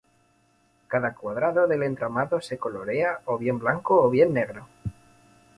[0.87, 4.65] Cada cuadrado del entramado se colorea o bien blanco o bien negro.